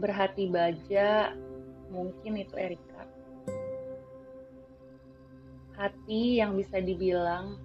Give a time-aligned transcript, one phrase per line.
[0.00, 1.36] berhati baja
[1.92, 3.04] mungkin itu Erika.
[5.76, 7.60] Hati yang bisa dibilang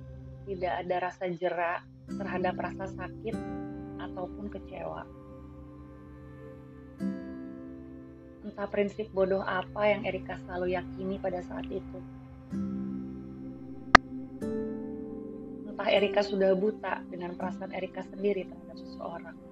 [0.45, 3.36] tidak ada rasa jerak terhadap rasa sakit
[4.03, 5.03] ataupun kecewa.
[8.45, 11.99] Entah prinsip bodoh apa yang Erika selalu yakini pada saat itu.
[15.66, 19.45] Entah Erika sudah buta dengan perasaan Erika sendiri terhadap seseorang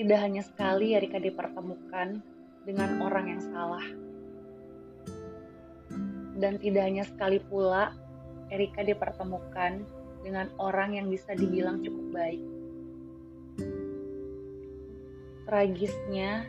[0.00, 2.24] Tidak hanya sekali Erika dipertemukan
[2.64, 3.84] dengan orang yang salah.
[6.40, 7.92] Dan tidak hanya sekali pula
[8.48, 9.84] Erika dipertemukan
[10.24, 12.40] dengan orang yang bisa dibilang cukup baik.
[15.44, 16.48] Tragisnya,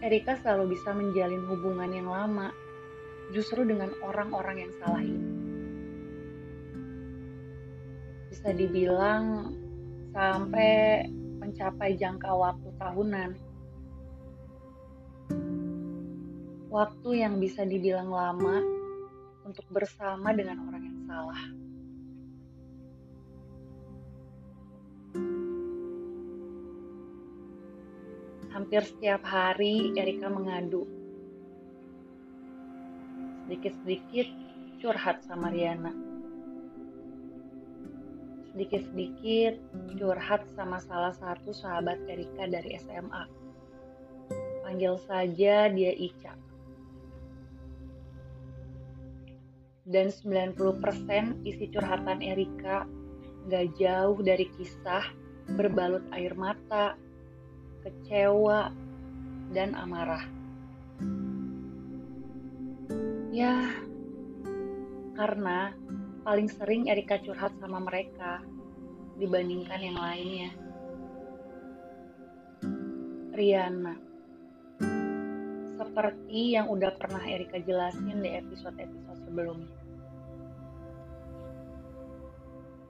[0.00, 2.56] Erika selalu bisa menjalin hubungan yang lama
[3.36, 5.28] justru dengan orang-orang yang salah ini.
[8.32, 9.52] Bisa dibilang
[10.16, 11.19] sampai
[11.50, 13.30] mencapai jangka waktu tahunan.
[16.70, 18.62] Waktu yang bisa dibilang lama
[19.42, 21.42] untuk bersama dengan orang yang salah.
[28.54, 30.86] Hampir setiap hari Erika mengadu.
[33.50, 34.30] Sedikit-sedikit
[34.78, 36.09] curhat sama Riana
[38.52, 39.54] sedikit-sedikit
[39.94, 43.24] curhat sama salah satu sahabat Erika dari SMA.
[44.66, 46.34] Panggil saja dia Ica.
[49.90, 52.86] Dan 90% isi curhatan Erika
[53.50, 55.02] gak jauh dari kisah
[55.58, 56.94] berbalut air mata,
[57.82, 58.70] kecewa,
[59.50, 60.22] dan amarah.
[63.34, 63.74] Ya,
[65.18, 65.74] karena
[66.30, 68.38] paling sering Erika curhat sama mereka
[69.18, 70.50] dibandingkan yang lainnya.
[73.34, 73.98] Riana.
[75.74, 79.74] Seperti yang udah pernah Erika jelasin di episode-episode sebelumnya.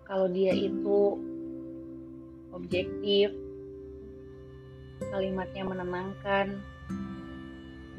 [0.04, 1.16] Kalau dia itu
[2.52, 3.32] objektif,
[5.16, 6.60] kalimatnya menenangkan,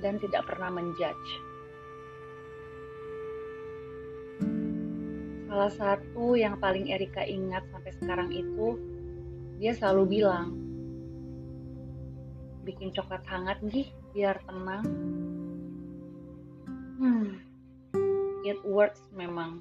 [0.05, 1.50] dan tidak pernah menjudge.
[5.51, 8.79] Salah satu yang paling Erika ingat sampai sekarang itu,
[9.59, 10.55] dia selalu bilang,
[12.63, 14.87] bikin coklat hangat nih biar tenang.
[17.03, 17.43] Hmm,
[18.47, 19.59] it works memang.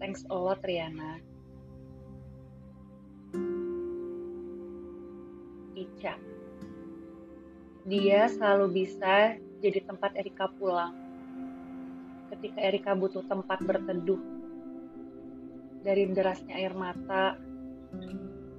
[0.00, 1.20] Thanks a lot Riana.
[5.76, 6.16] Ica.
[7.84, 11.05] Dia selalu bisa jadi tempat Erika pulang
[12.34, 14.18] ketika Erika butuh tempat berteduh.
[15.86, 17.38] Dari derasnya air mata,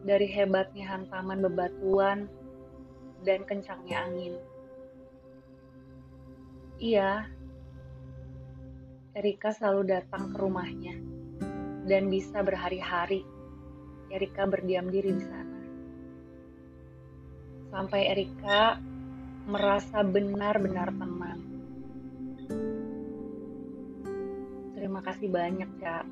[0.07, 2.31] dari hebatnya hantaman bebatuan,
[3.25, 4.33] dan kencangnya angin.
[6.77, 7.25] Iya,
[9.17, 10.95] Erika selalu datang ke rumahnya
[11.89, 13.25] dan bisa berhari-hari
[14.13, 15.59] Erika berdiam diri di sana.
[17.73, 18.77] Sampai Erika
[19.49, 21.56] merasa benar-benar tenang.
[24.87, 26.05] Terima kasih banyak, Cak.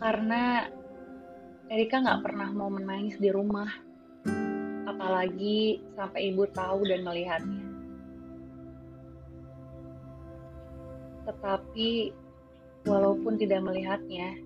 [0.00, 0.64] Karena
[1.68, 3.68] Erika nggak pernah mau menangis di rumah.
[4.88, 7.68] Apalagi sampai ibu tahu dan melihatnya.
[11.28, 11.90] Tetapi
[12.88, 14.40] walaupun tidak melihatnya,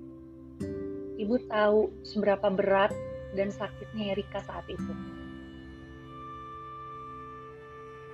[1.22, 2.90] ibu tahu seberapa berat
[3.38, 4.90] dan sakitnya Erika saat itu.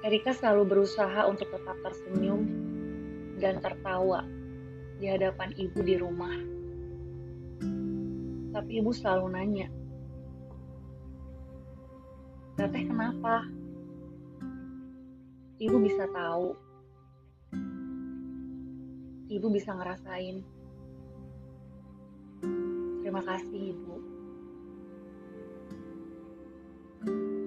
[0.02, 2.42] Erika selalu berusaha untuk tetap tersenyum
[3.38, 4.26] dan tertawa
[4.98, 6.36] di hadapan ibu di rumah.
[8.52, 9.68] Tapi ibu selalu nanya,
[12.52, 13.48] Teteh kenapa?
[15.56, 16.52] Ibu bisa tahu.
[19.32, 20.44] Ibu bisa ngerasain.
[23.00, 23.94] Terima kasih, Ibu.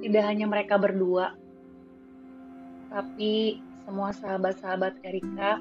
[0.01, 1.37] Tidak hanya mereka berdua,
[2.95, 5.59] tapi semua sahabat-sahabat Erika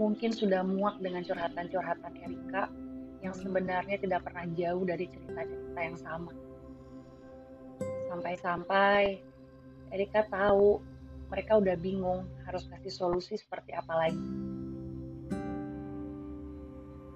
[0.00, 2.72] mungkin sudah muak dengan curhatan-curhatan Erika
[3.20, 6.32] yang sebenarnya tidak pernah jauh dari cerita-cerita yang sama.
[8.08, 9.20] Sampai-sampai
[9.92, 10.80] Erika tahu
[11.28, 14.28] mereka udah bingung harus kasih solusi seperti apa lagi.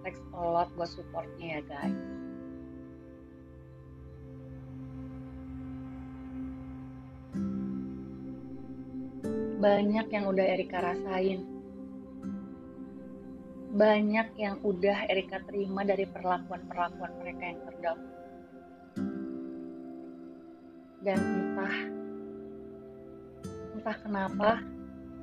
[0.04, 2.27] Thanks a lot buat supportnya ya guys.
[9.58, 11.42] Banyak yang udah Erika rasain.
[13.74, 18.14] Banyak yang udah Erika terima dari perlakuan-perlakuan mereka yang terdahulu.
[21.02, 21.76] Dan entah,
[23.74, 24.50] entah kenapa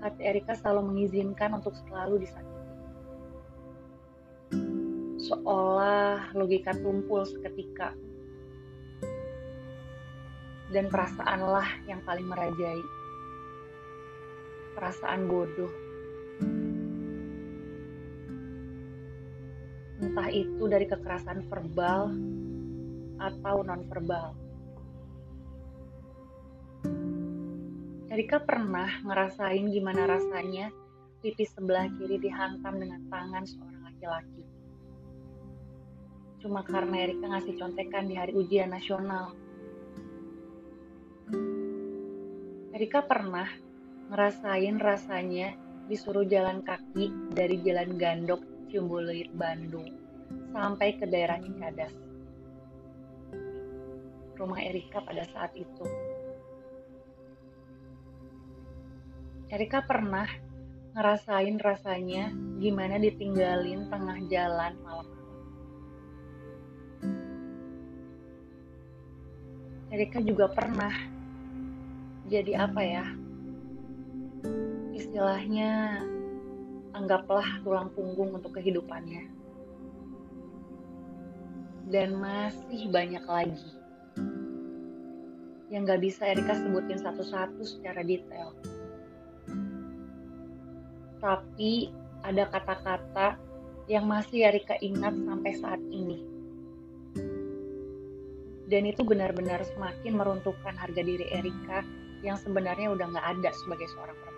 [0.03, 2.63] hati Erika selalu mengizinkan untuk selalu disakiti.
[5.31, 7.95] Seolah logika tumpul seketika.
[10.75, 12.83] Dan perasaanlah yang paling merajai
[14.75, 15.71] perasaan bodoh.
[20.03, 22.11] Entah itu dari kekerasan verbal
[23.15, 24.35] atau non-verbal.
[28.11, 30.71] Erika pernah ngerasain gimana rasanya
[31.19, 34.43] pipi sebelah kiri dihantam dengan tangan seorang laki-laki.
[36.39, 39.33] Cuma karena Erika ngasih contekan di hari ujian nasional.
[42.75, 43.49] Erika pernah
[44.05, 45.57] ngerasain rasanya
[45.89, 49.89] disuruh jalan kaki dari Jalan Gandok Ciumbulir Bandung
[50.53, 51.93] sampai ke daerah Cicadas.
[54.35, 55.85] Rumah Erika pada saat itu.
[59.49, 60.27] Erika pernah
[60.97, 65.23] ngerasain rasanya gimana ditinggalin tengah jalan malam-malam.
[69.93, 70.91] Erika juga pernah
[72.25, 73.05] jadi apa ya
[74.95, 76.03] istilahnya
[76.95, 79.31] anggaplah tulang punggung untuk kehidupannya.
[81.85, 83.69] Dan masih banyak lagi
[85.69, 88.53] yang gak bisa Erika sebutin satu-satu secara detail.
[91.19, 91.89] Tapi
[92.21, 93.37] ada kata-kata
[93.85, 96.21] yang masih Erika ingat sampai saat ini.
[98.65, 101.85] Dan itu benar-benar semakin meruntuhkan harga diri Erika
[102.25, 104.34] yang sebenarnya udah gak ada sebagai seorang perempuan.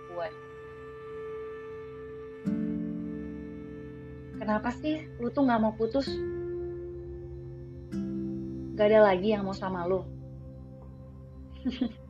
[4.48, 6.08] Kenapa sih lu tuh gak mau putus?
[8.80, 10.08] Gak ada lagi yang mau sama lu.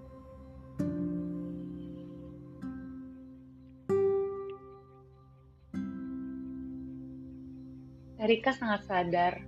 [8.22, 9.42] Erika sangat sadar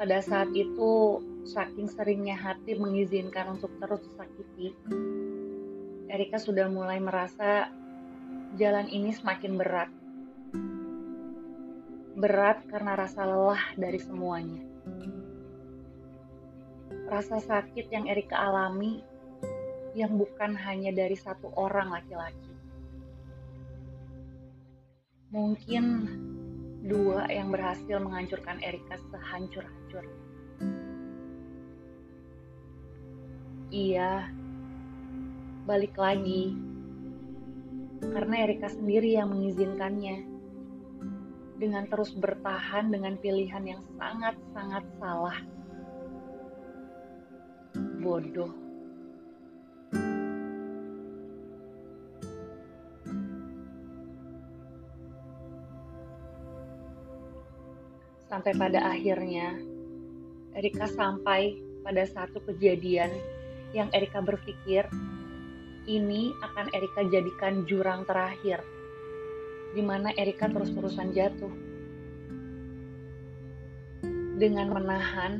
[0.00, 4.72] pada saat itu saking seringnya hati mengizinkan untuk terus disakiti.
[6.10, 7.70] Erika sudah mulai merasa
[8.58, 9.90] jalan ini semakin berat
[12.18, 14.58] berat karena rasa lelah dari semuanya.
[17.06, 19.00] Rasa sakit yang Erika alami
[19.94, 22.54] yang bukan hanya dari satu orang laki-laki.
[25.30, 25.84] Mungkin
[26.90, 30.04] dua yang berhasil menghancurkan Erika sehancur-hancur.
[33.70, 34.39] Iya,
[35.70, 36.58] balik lagi.
[38.02, 40.26] Karena Erika sendiri yang mengizinkannya
[41.62, 45.38] dengan terus bertahan dengan pilihan yang sangat-sangat salah.
[48.02, 48.50] Bodoh.
[58.26, 59.54] Sampai pada akhirnya,
[60.58, 63.14] Erika sampai pada satu kejadian
[63.70, 64.90] yang Erika berpikir
[65.90, 68.62] ini akan Erika jadikan jurang terakhir
[69.74, 71.54] di mana Erika terus-terusan jatuh.
[74.40, 75.36] Dengan menahan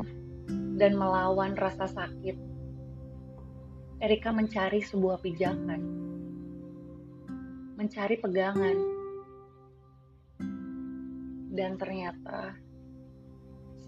[0.76, 2.36] dan melawan rasa sakit,
[4.02, 5.80] Erika mencari sebuah pijakan,
[7.80, 8.76] mencari pegangan,
[11.56, 12.60] dan ternyata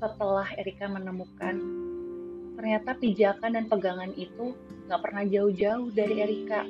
[0.01, 1.61] setelah Erika menemukan,
[2.63, 4.55] Ternyata pijakan dan pegangan itu
[4.87, 6.63] gak pernah jauh-jauh dari Erika.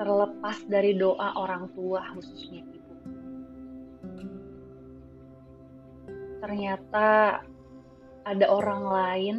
[0.00, 2.96] Terlepas dari doa orang tua khususnya ibu.
[6.40, 7.08] Ternyata
[8.24, 9.36] ada orang lain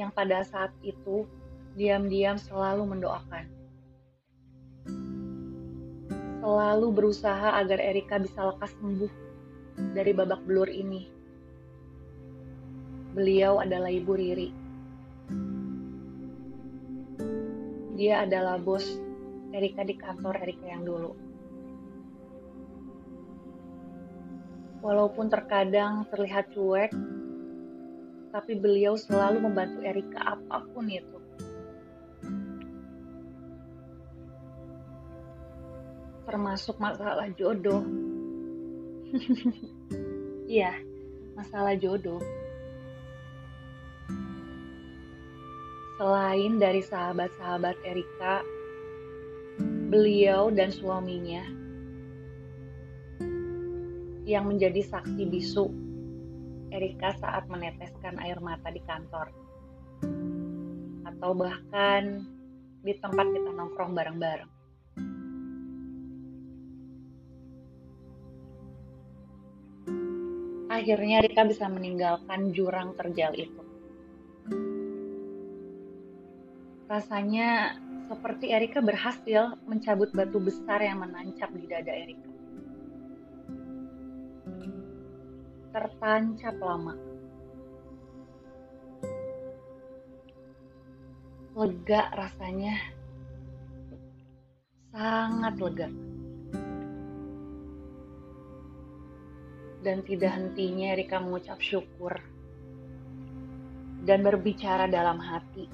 [0.00, 1.28] yang pada saat itu
[1.76, 3.44] diam-diam selalu mendoakan.
[6.40, 9.23] Selalu berusaha agar Erika bisa lekas sembuh
[9.76, 11.06] dari babak belur ini.
[13.14, 14.50] Beliau adalah Ibu Riri.
[17.94, 18.82] Dia adalah bos
[19.54, 21.12] Erika di kantor Erika yang dulu.
[24.82, 26.90] Walaupun terkadang terlihat cuek,
[28.34, 31.18] tapi beliau selalu membantu Erika apa pun itu.
[36.26, 37.86] Termasuk masalah jodoh.
[40.44, 40.76] Iya,
[41.38, 42.20] masalah jodoh.
[45.96, 48.44] Selain dari sahabat-sahabat Erika,
[49.88, 51.46] beliau dan suaminya
[54.26, 55.70] yang menjadi saksi bisu
[56.74, 59.30] Erika saat meneteskan air mata di kantor
[61.06, 62.26] atau bahkan
[62.82, 64.53] di tempat kita nongkrong bareng-bareng.
[70.84, 73.62] Akhirnya Erika bisa meninggalkan jurang terjal itu.
[76.84, 77.80] Rasanya
[78.12, 82.28] seperti Erika berhasil mencabut batu besar yang menancap di dada Erika.
[85.72, 86.94] Tertancap lama.
[91.56, 92.76] Lega rasanya.
[94.92, 95.88] Sangat lega.
[99.84, 102.16] Dan tidak hentinya Erika mengucap syukur
[104.08, 105.68] dan berbicara dalam hati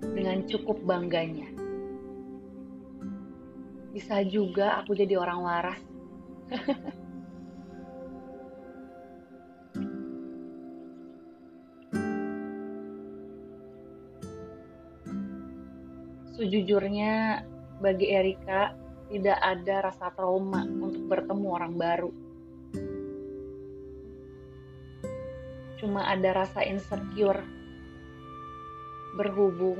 [0.00, 1.52] dengan cukup bangganya.
[3.92, 5.80] Bisa juga aku jadi orang waras.
[16.34, 17.44] Sejujurnya,
[17.78, 18.74] bagi Erika
[19.14, 22.10] tidak ada rasa trauma untuk bertemu orang baru.
[25.78, 27.46] Cuma ada rasa insecure
[29.14, 29.78] berhubung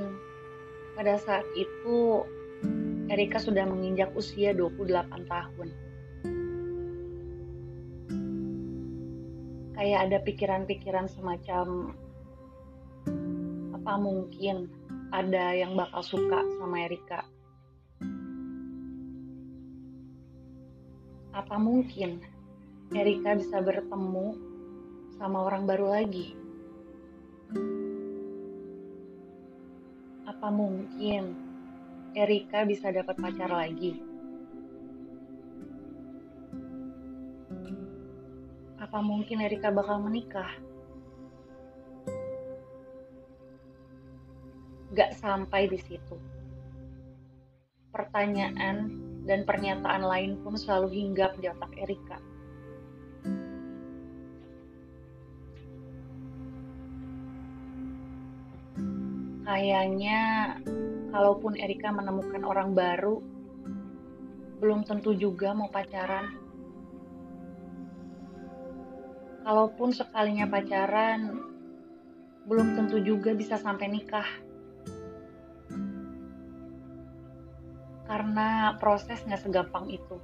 [0.95, 2.23] pada saat itu
[3.11, 5.67] Erika sudah menginjak usia 28 tahun.
[9.75, 11.91] Kayak ada pikiran-pikiran semacam
[13.75, 14.71] apa mungkin
[15.11, 17.34] ada yang bakal suka sama Erika.
[21.45, 22.25] Apa mungkin
[22.89, 24.33] Erika bisa bertemu
[25.13, 26.33] sama orang baru lagi?
[30.25, 31.37] Apa mungkin
[32.17, 34.01] Erika bisa dapat pacar lagi?
[38.81, 40.49] Apa mungkin Erika bakal menikah?
[44.97, 46.17] Gak sampai di situ.
[47.93, 52.21] Pertanyaan dan pernyataan lain pun selalu hinggap di otak Erika.
[59.55, 60.19] kayaknya
[61.15, 63.23] kalaupun Erika menemukan orang baru,
[64.59, 66.35] belum tentu juga mau pacaran.
[69.47, 71.39] Kalaupun sekalinya pacaran,
[72.49, 74.27] belum tentu juga bisa sampai nikah.
[78.05, 80.17] Karena proses nggak segampang itu.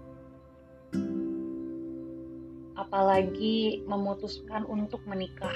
[2.78, 5.54] Apalagi memutuskan untuk menikah.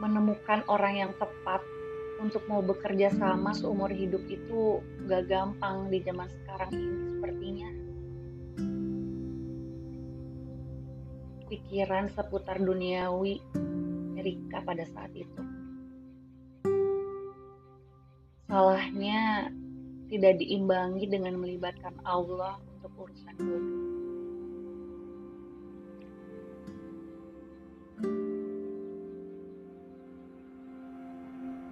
[0.00, 1.60] menemukan orang yang tepat
[2.24, 7.70] untuk mau bekerja sama seumur hidup itu gak gampang di zaman sekarang ini sepertinya.
[11.52, 13.44] Pikiran seputar duniawi
[14.16, 15.59] Erika pada saat itu.
[18.50, 19.46] Salahnya
[20.10, 23.90] tidak diimbangi dengan melibatkan Allah untuk urusan jodoh.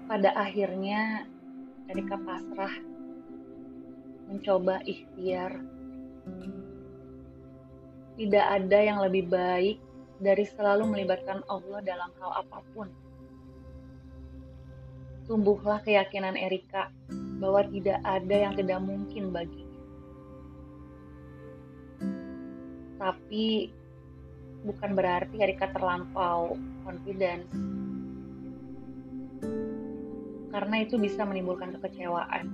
[0.09, 1.29] pada akhirnya
[1.93, 2.75] Erika pasrah
[4.25, 5.61] mencoba ikhtiar
[8.17, 9.77] tidak ada yang lebih baik
[10.19, 12.89] dari selalu melibatkan Allah dalam hal apa pun
[15.29, 16.89] tumbuhlah keyakinan Erika
[17.39, 19.79] bahwa tidak ada yang tidak mungkin baginya
[22.99, 23.71] tapi
[24.67, 27.47] bukan berarti Erika terlampau confidence
[30.59, 32.51] karena itu bisa menimbulkan kekecewaan.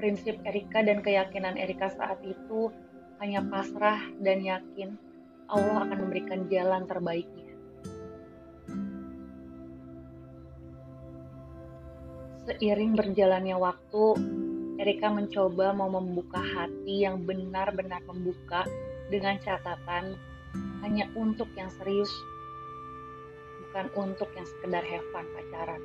[0.00, 2.72] Prinsip Erika dan keyakinan Erika saat itu
[3.20, 4.96] hanya pasrah dan yakin
[5.52, 7.39] Allah akan memberikan jalan terbaiknya.
[12.50, 14.18] Seiring berjalannya waktu,
[14.82, 18.66] Erika mencoba mau membuka hati yang benar-benar membuka
[19.06, 20.18] dengan catatan
[20.82, 22.10] hanya untuk yang serius,
[23.62, 25.78] bukan untuk yang sekedar have fun pacaran.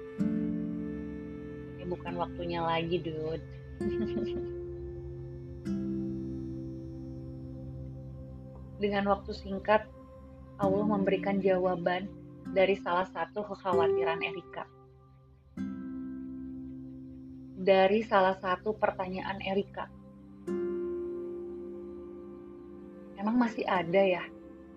[1.78, 3.46] Ini bukan waktunya lagi, dude.
[8.82, 9.86] Dengan waktu singkat,
[10.58, 12.10] Allah memberikan jawaban
[12.58, 14.66] dari salah satu kekhawatiran Erika.
[17.66, 19.90] Dari salah satu pertanyaan Erika.
[23.18, 24.22] Emang masih ada ya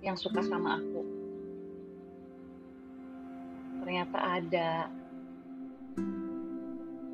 [0.00, 1.04] yang suka sama aku?
[3.84, 4.88] Ternyata ada.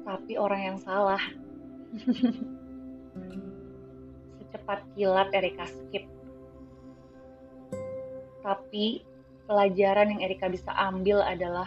[0.06, 1.18] Tapi orang yang salah.
[4.38, 6.06] Secepat kilat Erika skip.
[8.46, 9.02] Tapi
[9.50, 11.66] pelajaran yang Erika bisa ambil adalah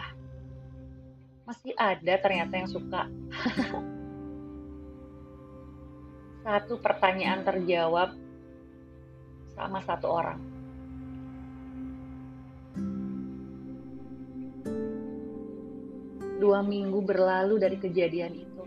[1.44, 3.04] masih ada ternyata yang suka.
[6.48, 8.16] satu pertanyaan terjawab
[9.52, 10.40] sama satu orang.
[16.40, 18.64] Dua minggu berlalu dari kejadian itu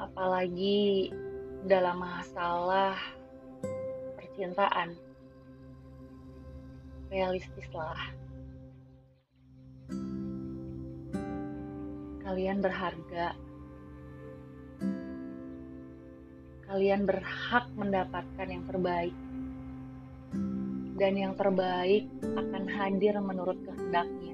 [0.00, 1.12] Apalagi
[1.68, 2.96] dalam masalah
[4.16, 4.96] percintaan.
[7.12, 8.00] Realistislah.
[12.24, 13.36] Kalian berharga.
[16.72, 19.12] Kalian berhak mendapatkan yang terbaik.
[20.96, 24.32] Dan yang terbaik akan hadir menurut kehendaknya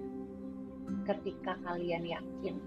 [1.03, 2.63] ketika kalian yakin.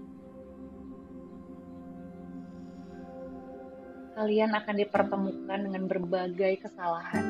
[4.12, 7.26] Kalian akan dipertemukan dengan berbagai kesalahan,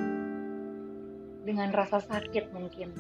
[1.47, 2.91] dengan rasa sakit mungkin.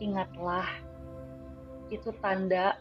[0.00, 0.64] Ingatlah,
[1.92, 2.80] itu tanda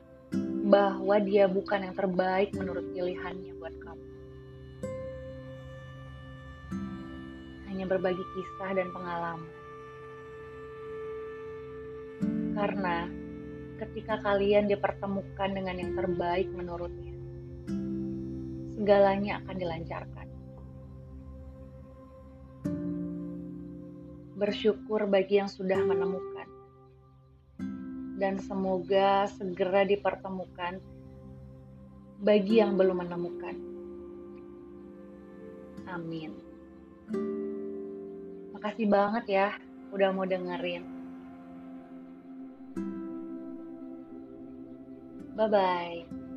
[0.71, 3.50] bahwa dia bukan yang terbaik menurut pilihannya
[7.71, 9.61] Hanya berbagi kisah dan pengalaman
[12.61, 13.09] karena
[13.81, 17.15] ketika kalian dipertemukan dengan yang terbaik menurutnya,
[18.77, 20.27] segalanya akan dilancarkan.
[24.37, 26.49] Bersyukur bagi yang sudah menemukan,
[28.21, 30.77] dan semoga segera dipertemukan
[32.21, 33.55] bagi yang belum menemukan.
[35.89, 36.31] Amin.
[38.61, 39.47] Makasih banget ya
[39.89, 40.85] udah mau dengerin.
[45.33, 46.30] Bye bye.